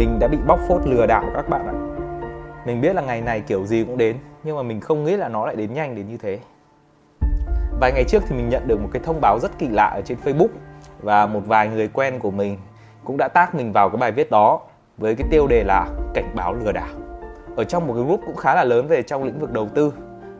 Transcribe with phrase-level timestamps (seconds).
[0.00, 1.74] mình đã bị bóc phốt lừa đảo các bạn ạ.
[2.66, 5.28] Mình biết là ngày này kiểu gì cũng đến nhưng mà mình không nghĩ là
[5.28, 6.38] nó lại đến nhanh đến như thế.
[7.80, 10.00] Vài ngày trước thì mình nhận được một cái thông báo rất kỳ lạ ở
[10.00, 10.48] trên facebook
[11.02, 12.58] và một vài người quen của mình
[13.04, 14.60] cũng đã tác mình vào cái bài viết đó
[14.98, 16.88] với cái tiêu đề là cảnh báo lừa đảo
[17.56, 19.92] ở trong một cái group cũng khá là lớn về trong lĩnh vực đầu tư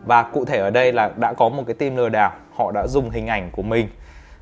[0.06, 2.86] và cụ thể ở đây là đã có một cái team lừa đảo họ đã
[2.86, 3.88] dùng hình ảnh của mình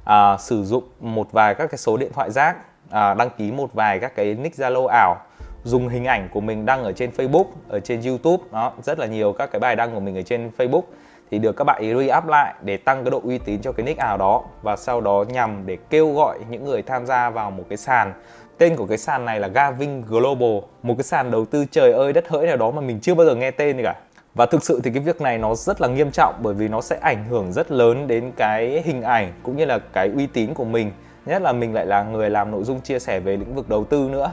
[0.04, 2.56] à, sử dụng một vài các cái số điện thoại rác
[2.90, 5.16] à, đăng ký một vài các cái nick zalo ảo
[5.64, 9.06] dùng hình ảnh của mình đăng ở trên facebook ở trên youtube đó rất là
[9.06, 10.82] nhiều các cái bài đăng của mình ở trên facebook.
[11.30, 13.98] Thì được các bạn re-up lại để tăng cái độ uy tín cho cái nick
[13.98, 17.64] ảo đó và sau đó nhằm để kêu gọi những người tham gia vào một
[17.68, 18.12] cái sàn.
[18.58, 22.12] Tên của cái sàn này là Gavin Global một cái sàn đầu tư trời ơi
[22.12, 23.94] đất hỡi nào đó mà mình chưa bao giờ nghe tên gì cả.
[24.34, 26.80] Và thực sự thì cái việc này nó rất là nghiêm trọng bởi vì nó
[26.80, 30.54] sẽ ảnh hưởng rất lớn đến cái hình ảnh cũng như là cái uy tín
[30.54, 30.92] của mình
[31.28, 33.84] nhất là mình lại là người làm nội dung chia sẻ về lĩnh vực đầu
[33.84, 34.32] tư nữa.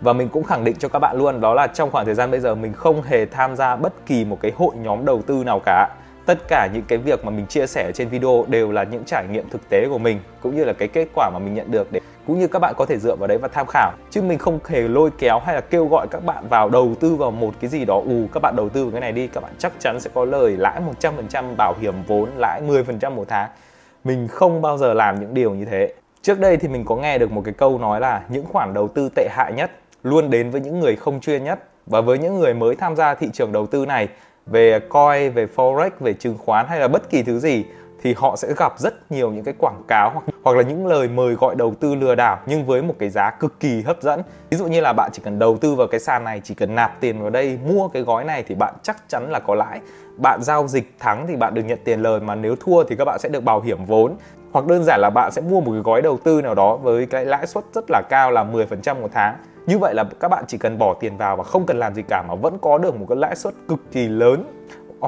[0.00, 2.30] Và mình cũng khẳng định cho các bạn luôn, đó là trong khoảng thời gian
[2.30, 5.42] bây giờ mình không hề tham gia bất kỳ một cái hội nhóm đầu tư
[5.46, 5.88] nào cả.
[6.26, 9.26] Tất cả những cái việc mà mình chia sẻ trên video đều là những trải
[9.30, 11.92] nghiệm thực tế của mình, cũng như là cái kết quả mà mình nhận được
[11.92, 13.92] để cũng như các bạn có thể dựa vào đấy và tham khảo.
[14.10, 17.14] Chứ mình không hề lôi kéo hay là kêu gọi các bạn vào đầu tư
[17.14, 17.94] vào một cái gì đó.
[17.94, 20.24] Ù, các bạn đầu tư vào cái này đi, các bạn chắc chắn sẽ có
[20.24, 23.50] lời lãi 100% bảo hiểm vốn lãi 10% một tháng.
[24.04, 25.92] Mình không bao giờ làm những điều như thế
[26.22, 28.88] trước đây thì mình có nghe được một cái câu nói là những khoản đầu
[28.88, 29.70] tư tệ hại nhất
[30.02, 33.14] luôn đến với những người không chuyên nhất và với những người mới tham gia
[33.14, 34.08] thị trường đầu tư này
[34.46, 37.64] về coin, về forex, về chứng khoán hay là bất kỳ thứ gì
[38.02, 41.08] thì họ sẽ gặp rất nhiều những cái quảng cáo hoặc hoặc là những lời
[41.08, 44.22] mời gọi đầu tư lừa đảo nhưng với một cái giá cực kỳ hấp dẫn.
[44.50, 46.74] Ví dụ như là bạn chỉ cần đầu tư vào cái sàn này, chỉ cần
[46.74, 49.80] nạp tiền vào đây, mua cái gói này thì bạn chắc chắn là có lãi.
[50.16, 53.04] Bạn giao dịch thắng thì bạn được nhận tiền lời mà nếu thua thì các
[53.04, 54.16] bạn sẽ được bảo hiểm vốn.
[54.52, 57.06] Hoặc đơn giản là bạn sẽ mua một cái gói đầu tư nào đó với
[57.06, 59.36] cái lãi suất rất là cao là 10% một tháng.
[59.66, 62.02] Như vậy là các bạn chỉ cần bỏ tiền vào và không cần làm gì
[62.02, 64.44] cả mà vẫn có được một cái lãi suất cực kỳ lớn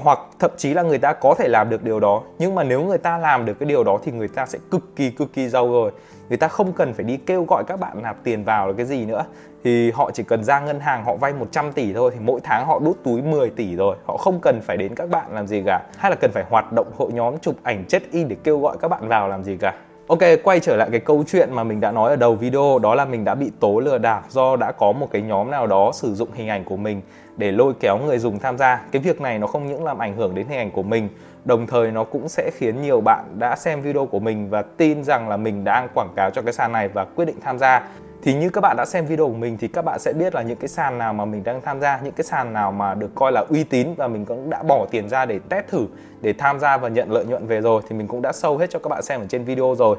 [0.00, 2.83] hoặc thậm chí là người ta có thể làm được điều đó nhưng mà nếu
[2.83, 5.48] người ta làm được cái điều đó thì người ta sẽ cực kỳ cực kỳ
[5.48, 5.91] giàu rồi.
[6.29, 8.86] Người ta không cần phải đi kêu gọi các bạn nạp tiền vào là cái
[8.86, 9.24] gì nữa.
[9.64, 12.67] Thì họ chỉ cần ra ngân hàng họ vay 100 tỷ thôi thì mỗi tháng
[12.67, 13.96] họ đút túi 10 tỷ rồi.
[14.07, 16.73] Họ không cần phải đến các bạn làm gì cả hay là cần phải hoạt
[16.73, 19.57] động hội nhóm chụp ảnh chết in để kêu gọi các bạn vào làm gì
[19.61, 19.74] cả.
[20.07, 22.95] Ok, quay trở lại cái câu chuyện mà mình đã nói ở đầu video đó
[22.95, 25.91] là mình đã bị tố lừa đảo do đã có một cái nhóm nào đó
[25.95, 27.01] sử dụng hình ảnh của mình
[27.36, 28.83] để lôi kéo người dùng tham gia.
[28.92, 31.08] Cái việc này nó không những làm ảnh hưởng đến hình ảnh của mình,
[31.45, 35.05] đồng thời nó cũng sẽ khiến nhiều bạn đã xem video của mình và tin
[35.05, 37.89] rằng là mình đang quảng cáo cho cái sàn này và quyết định tham gia
[38.23, 40.42] thì như các bạn đã xem video của mình thì các bạn sẽ biết là
[40.42, 43.11] những cái sàn nào mà mình đang tham gia những cái sàn nào mà được
[43.14, 45.86] coi là uy tín và mình cũng đã bỏ tiền ra để test thử
[46.20, 48.70] để tham gia và nhận lợi nhuận về rồi thì mình cũng đã sâu hết
[48.70, 49.96] cho các bạn xem ở trên video rồi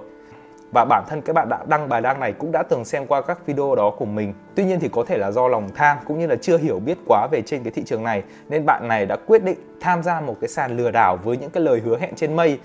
[0.72, 3.22] và bản thân các bạn đã đăng bài đăng này cũng đã từng xem qua
[3.22, 6.20] các video đó của mình tuy nhiên thì có thể là do lòng tham cũng
[6.20, 9.06] như là chưa hiểu biết quá về trên cái thị trường này, nên bạn này
[9.06, 11.98] đã quyết định tham gia một cái sàn lừa đảo với những cái lời hứa
[11.98, 12.60] hẹn trên mây,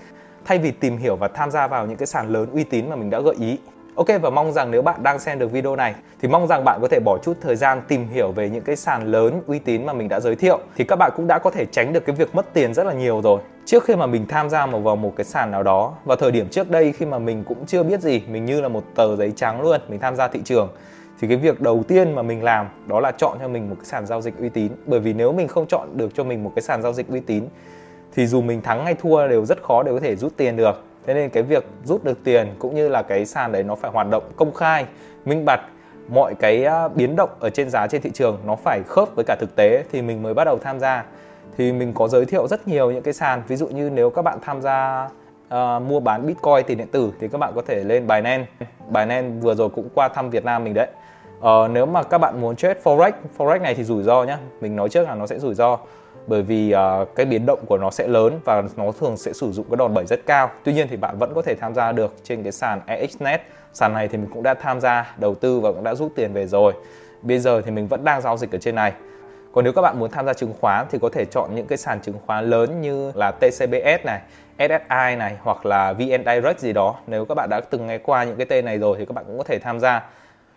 [0.45, 2.95] thay vì tìm hiểu và tham gia vào những cái sàn lớn uy tín mà
[2.95, 3.57] mình đã gợi ý
[3.95, 6.79] Ok, và mong rằng nếu bạn đang xem được video này thì mong rằng bạn
[6.81, 9.85] có thể bỏ chút thời gian tìm hiểu về những cái sàn lớn uy tín
[9.85, 12.15] mà mình đã giới thiệu, thì các bạn cũng đã có thể tránh được cái
[12.15, 13.41] việc mất tiền rất là nhiều rồi.
[13.71, 16.49] Trước khi mà mình tham gia vào một cái sàn nào đó vào thời điểm
[16.49, 19.33] trước đây khi mà mình cũng chưa biết gì, mình như là một tờ giấy
[19.35, 20.69] trắng luôn, mình tham gia thị trường
[21.19, 23.85] thì cái việc đầu tiên mà mình làm đó là chọn cho mình một cái
[23.85, 24.71] sàn giao dịch uy tín.
[24.85, 27.19] Bởi vì nếu mình không chọn được cho mình một cái sàn giao dịch uy
[27.19, 27.43] tín
[28.15, 30.83] thì dù mình thắng hay thua đều rất khó để có thể rút tiền được.
[31.05, 33.91] Thế nên cái việc rút được tiền cũng như là cái sàn đấy nó phải
[33.91, 34.85] hoạt động công khai
[35.25, 35.61] minh bạch
[36.09, 39.25] mọi cái à, biến động ở trên giá trên thị trường nó phải khớp với
[39.27, 41.05] cả thực tế thì mình mới bắt đầu tham gia
[41.57, 43.41] thì mình có giới thiệu rất nhiều những cái sàn.
[43.47, 45.09] Ví dụ như nếu các bạn tham gia
[45.47, 48.45] uh, mua bán bitcoin tiền điện tử thì các bạn có thể lên Binance.
[48.87, 50.87] Binance vừa rồi cũng qua thăm Việt Nam mình đấy.
[51.39, 54.37] Uh, nếu mà các bạn muốn trade forex forex này thì rủi ro nhá.
[54.61, 55.77] Mình nói trước là nó sẽ rủi ro.
[56.27, 59.51] Bởi vì uh, cái biến động của nó sẽ lớn và nó thường sẽ sử
[59.51, 60.49] dụng cái đòn bẩy rất cao.
[60.63, 63.41] Tuy nhiên thì bạn vẫn có thể tham gia được trên cái sàn EXNet
[63.73, 66.33] sàn này thì mình cũng đã tham gia đầu tư và cũng đã rút tiền
[66.33, 66.73] về rồi.
[67.21, 68.93] Bây giờ thì mình vẫn đang giao dịch ở trên này
[69.53, 71.77] còn nếu các bạn muốn tham gia chứng khoán thì có thể chọn những cái
[71.77, 74.21] sàn chứng khoán lớn như là TCBS này,
[74.57, 76.95] SSI này hoặc là VN Direct gì đó.
[77.07, 79.25] Nếu các bạn đã từng nghe qua những cái tên này rồi thì các bạn
[79.27, 80.03] cũng có thể tham gia.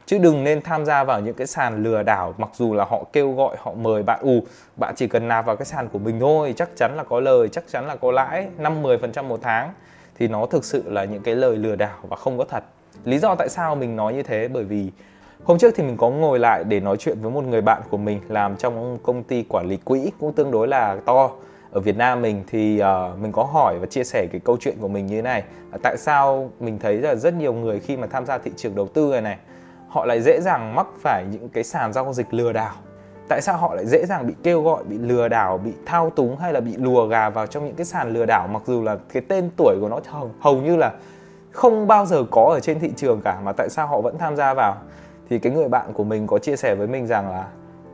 [0.06, 3.04] Chứ đừng nên tham gia vào những cái sàn lừa đảo mặc dù là họ
[3.12, 4.40] kêu gọi họ mời bạn ù
[4.76, 7.48] bạn chỉ cần nạp vào cái sàn của mình thôi chắc chắn là có lời
[7.48, 9.72] chắc chắn là có lãi 5 10% một tháng.
[10.18, 12.64] Thì nó thực sự là những cái lời lừa đảo và không có thật.
[13.04, 14.48] Lý do tại sao mình nói như thế?
[14.48, 14.90] Bởi vì
[15.44, 17.96] hôm trước thì mình có ngồi lại để nói chuyện với một người bạn của
[17.96, 21.30] mình làm trong công ty quản lý quỹ cũng tương đối là to.
[21.70, 24.76] Ở Việt Nam mình thì uh, mình có hỏi và chia sẻ cái câu chuyện
[24.80, 27.96] của mình như thế này à, tại sao mình thấy là rất nhiều người khi
[27.96, 29.36] mà tham gia thị trường đầu tư này này
[29.88, 32.74] họ lại dễ dàng mắc phải những cái sàn giao dịch lừa đảo?
[33.28, 36.36] Tại sao họ lại dễ dàng bị kêu gọi bị lừa đảo bị thao túng
[36.36, 38.96] hay là bị lùa gà vào trong những cái sàn lừa đảo mặc dù là
[39.12, 40.92] cái tên tuổi của nó hầu, hầu như là
[41.50, 44.36] không bao giờ có ở trên thị trường cả mà tại sao họ vẫn tham
[44.36, 44.76] gia vào?
[45.30, 47.46] Thì cái người bạn của mình có chia sẻ với mình rằng là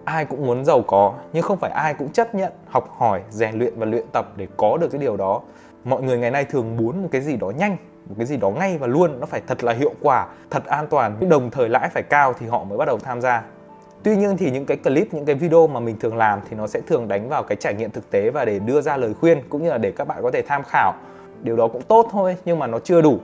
[0.05, 3.59] ai cũng muốn giàu có, nhưng không phải ai cũng chấp nhận học hỏi, rèn
[3.59, 5.41] luyện và luyện tập để có được cái điều đó.
[5.85, 7.77] Mọi người ngày nay thường muốn một cái gì đó nhanh,
[8.09, 10.87] một cái gì đó ngay và luôn, nó phải thật là hiệu quả, thật an
[10.87, 11.17] toàn.
[11.21, 13.43] Nhưng đồng thời lãi phải cao thì họ mới bắt đầu tham gia.
[14.03, 16.67] Tuy nhiên thì những cái clip, những cái video mà mình thường làm thì nó
[16.67, 19.43] sẽ thường đánh vào cái trải nghiệm thực tế và để đưa ra lời khuyên
[19.49, 20.93] cũng như là để các bạn có thể tham khảo.
[21.43, 23.19] Điều đó cũng tốt thôi, nhưng mà nó chưa đủ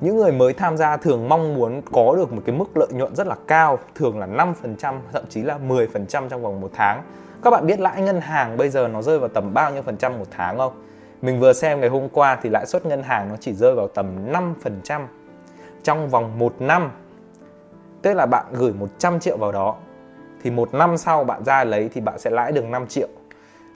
[0.00, 3.14] những người mới tham gia thường mong muốn có được một cái mức lợi nhuận
[3.14, 7.02] rất là cao, thường là 5% thậm chí là 10% trong vòng một tháng.
[7.42, 9.96] Các bạn biết lãi ngân hàng bây giờ nó rơi vào tầm bao nhiêu phần
[9.96, 10.72] trăm một tháng không?
[11.22, 13.88] Mình vừa xem ngày hôm qua thì lãi suất ngân hàng nó chỉ rơi vào
[13.88, 15.00] tầm 5%
[15.82, 16.90] trong vòng một năm.
[18.02, 19.76] Tức là bạn gửi 100 triệu vào đó,
[20.42, 23.08] thì một năm sau bạn ra lấy thì bạn sẽ lãi được 5 triệu.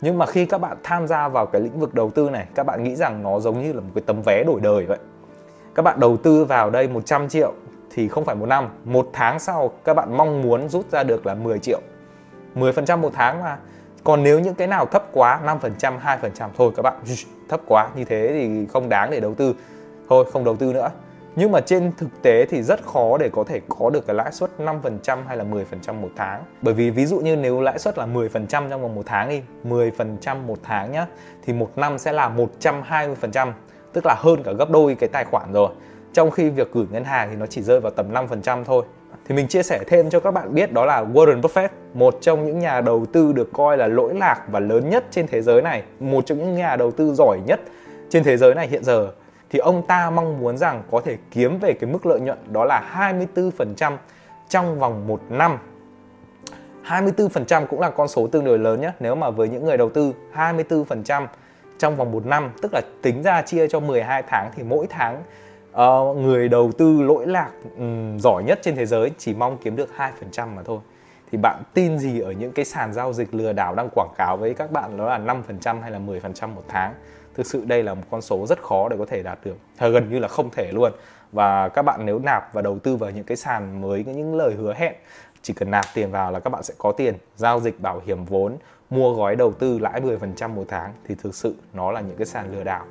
[0.01, 2.67] Nhưng mà khi các bạn tham gia vào cái lĩnh vực đầu tư này, các
[2.67, 4.99] bạn nghĩ rằng nó giống như là một cái tấm vé đổi đời vậy
[5.75, 7.53] các bạn đầu tư vào đây 100 triệu
[7.91, 8.69] thì không phải một năm.
[8.85, 11.81] Một tháng sau các bạn mong muốn rút ra được là 10 triệu.
[12.55, 13.57] 10% một tháng mà.
[14.05, 16.95] Còn nếu những cái nào thấp quá 5% 2% thôi các bạn
[17.49, 19.55] thấp quá như thế thì không đáng để đầu tư.
[20.09, 20.91] Thôi không đầu tư nữa.
[21.37, 24.33] Nhưng mà trên thực tế thì rất khó để có thể có được cái lãi
[24.33, 26.43] suất 5% hay là 10% một tháng.
[26.63, 29.43] Bởi vì ví dụ như nếu lãi suất là 10% trong vòng một tháng đi,
[29.65, 31.07] 10% một tháng nhá,
[31.43, 32.31] thì một năm sẽ là
[32.61, 33.53] 120%,
[33.95, 35.69] tức là hơn cả gấp đôi cái tài khoản rồi.
[36.13, 38.85] Trong khi việc gửi ngân hàng thì nó chỉ rơi vào tầm 5% thôi.
[39.29, 42.47] Thì mình chia sẻ thêm cho các bạn biết đó là Warren Buffett, một trong
[42.47, 45.63] những nhà đầu tư được coi là lỗi lạc và lớn nhất trên thế giới
[45.63, 47.61] này, một trong những nhà đầu tư giỏi nhất
[48.11, 49.13] trên thế giới này hiện giờ
[49.51, 52.65] thì ông ta mong muốn rằng có thể kiếm về cái mức lợi nhuận đó
[52.65, 53.97] là 24%
[54.49, 55.59] trong vòng một năm
[56.87, 59.91] 24% cũng là con số tương đối lớn nhé Nếu mà với những người đầu
[59.91, 61.27] tư 24%
[61.79, 65.23] trong vòng một năm Tức là tính ra chia cho 12 tháng Thì mỗi tháng
[65.73, 69.77] uh, người đầu tư lỗi lạc um, giỏi nhất trên thế giới Chỉ mong kiếm
[69.77, 69.89] được
[70.33, 70.79] 2% mà thôi.
[71.35, 74.37] Thì bạn tin gì ở những cái sàn giao dịch lừa đảo đang quảng cáo
[74.37, 76.95] với các bạn đó là 5% hay là 10% một tháng?
[77.35, 80.11] Thực sự đây là một con số rất khó để có thể đạt được gần
[80.11, 80.93] như là không thể luôn.
[81.33, 84.55] Và các bạn nếu nạp và đầu tư vào những cái sàn mới những lời
[84.55, 84.95] hứa hẹn
[85.43, 87.15] chỉ cần nạp tiền vào là các bạn sẽ có tiền.
[87.37, 88.57] Giao dịch bảo hiểm vốn
[88.91, 92.27] mua gói đầu tư lãi 10% một tháng thì thực sự nó là những cái
[92.27, 92.85] sàn lừa đảo.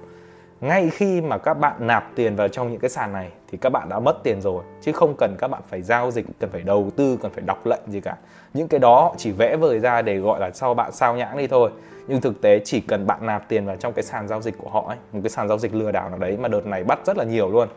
[0.61, 3.69] Ngay khi mà các bạn nạp tiền vào trong những cái sàn này thì các
[3.69, 6.61] bạn đã mất tiền rồi, chứ không cần các bạn phải giao dịch, cần phải
[6.61, 8.15] đầu tư, cần phải đọc lệnh gì cả.
[8.53, 11.37] Những cái đó họ chỉ vẽ vời ra để gọi là sau bạn sao nhãng
[11.37, 11.71] đi thôi.
[12.07, 14.69] Nhưng thực tế chỉ cần bạn nạp tiền vào trong cái sàn giao dịch của
[14.69, 16.99] họ ấy, một cái sàn giao dịch lừa đảo nào đấy mà đợt này bắt
[17.05, 17.67] rất là nhiều luôn.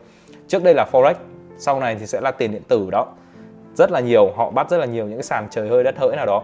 [0.47, 1.13] Trước đây là forex,
[1.57, 3.07] sau này thì sẽ là tiền điện tử đó.
[3.75, 6.15] Rất là nhiều, họ bắt rất là nhiều những cái sàn trời hơi đất hỡi
[6.15, 6.43] nào đó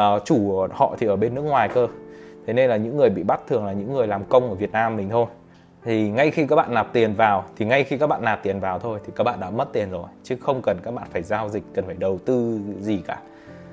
[0.00, 1.86] uh, chủ họ thì ở bên nước ngoài cơ.
[2.46, 4.72] Thế nên là những người bị bắt thường là những người làm công ở Việt
[4.72, 5.26] Nam mình thôi.
[5.84, 8.60] Thì ngay khi các bạn nạp tiền vào thì ngay khi các bạn nạp tiền
[8.60, 10.04] vào thôi thì các bạn đã mất tiền rồi.
[10.22, 13.18] Chứ không cần các bạn phải giao dịch cần phải đầu tư gì cả.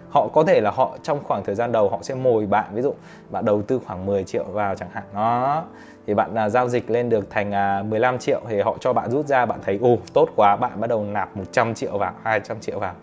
[0.09, 2.65] Họ có thể là họ trong khoảng thời gian đầu họ sẽ mồi bạn.
[2.73, 2.93] Ví dụ
[3.29, 5.03] bạn đầu tư khoảng 10 triệu vào chẳng hạn.
[5.13, 5.63] Đó.
[6.07, 9.11] Thì bạn là giao dịch lên được thành à, 15 triệu thì họ cho bạn
[9.11, 12.59] rút ra bạn thấy ồ tốt quá bạn bắt đầu nạp 100 triệu vào 200
[12.59, 12.93] triệu vào.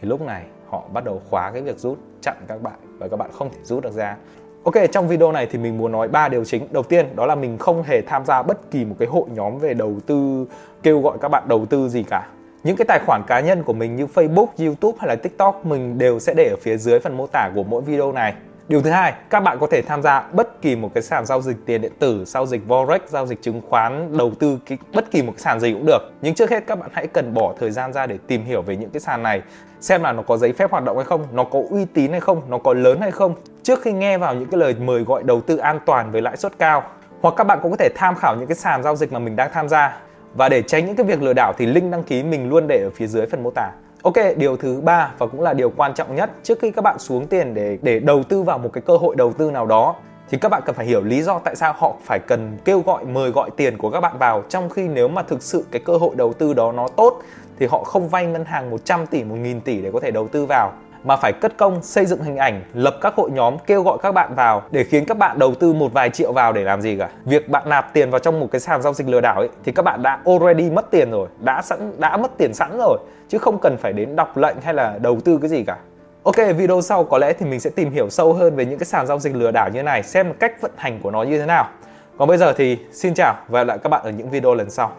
[0.00, 3.16] Thì lúc này họ bắt đầu khóa cái việc rút chặn các bạn và các
[3.16, 4.16] bạn không thể rút được ra
[4.64, 6.66] Ok, trong video này thì mình muốn nói ba điều chính.
[6.70, 9.58] Đầu tiên đó là mình không hề tham gia bất kỳ một cái hội nhóm
[9.58, 10.46] về đầu tư
[10.82, 12.26] kêu gọi các bạn đầu tư gì cả.
[12.64, 15.98] Những cái tài khoản cá nhân của mình như Facebook, YouTube hay là TikTok mình
[15.98, 18.34] đều sẽ để ở phía dưới phần mô tả của mỗi video này.
[18.68, 21.42] Điều thứ hai, các bạn có thể tham gia bất kỳ một cái sàn giao
[21.42, 25.10] dịch tiền điện tử, giao dịch forex, giao dịch chứng khoán, đầu tư cái, bất
[25.10, 26.12] kỳ một cái sàn gì cũng được.
[26.22, 28.76] Nhưng trước hết các bạn hãy cần bỏ thời gian ra để tìm hiểu về
[28.76, 29.42] những cái sàn này,
[29.80, 32.20] xem là nó có giấy phép hoạt động hay không, nó có uy tín hay
[32.20, 33.34] không, nó có lớn hay không.
[33.62, 36.36] Trước khi nghe vào những cái lời mời gọi đầu tư an toàn với lãi
[36.36, 36.82] suất cao,
[37.20, 39.36] hoặc các bạn cũng có thể tham khảo những cái sàn giao dịch mà mình
[39.36, 40.00] đang tham gia.
[40.34, 42.82] Và để tránh những cái việc lừa đảo thì link đăng ký mình luôn để
[42.84, 43.70] ở phía dưới phần mô tả.
[44.02, 46.98] Ok, điều thứ ba và cũng là điều quan trọng nhất trước khi các bạn
[46.98, 49.94] xuống tiền để để đầu tư vào một cái cơ hội đầu tư nào đó
[50.30, 53.04] thì các bạn cần phải hiểu lý do tại sao họ phải cần kêu gọi
[53.04, 55.96] mời gọi tiền của các bạn vào trong khi nếu mà thực sự cái cơ
[55.96, 57.22] hội đầu tư đó nó tốt
[57.60, 60.46] thì họ không vay ngân hàng 100 tỷ, 1000 tỷ để có thể đầu tư
[60.46, 60.72] vào
[61.04, 64.12] mà phải cất công xây dựng hình ảnh, lập các hội nhóm kêu gọi các
[64.12, 66.96] bạn vào để khiến các bạn đầu tư một vài triệu vào để làm gì
[66.96, 67.08] cả.
[67.24, 69.72] Việc bạn nạp tiền vào trong một cái sàn giao dịch lừa đảo ấy thì
[69.72, 72.98] các bạn đã already mất tiền rồi, đã sẵn đã mất tiền sẵn rồi
[73.28, 75.76] chứ không cần phải đến đọc lệnh hay là đầu tư cái gì cả.
[76.22, 78.86] Ok, video sau có lẽ thì mình sẽ tìm hiểu sâu hơn về những cái
[78.86, 81.46] sàn giao dịch lừa đảo như này, xem cách vận hành của nó như thế
[81.46, 81.68] nào.
[82.18, 84.54] Còn bây giờ thì xin chào và hẹn gặp lại các bạn ở những video
[84.54, 84.92] lần sau.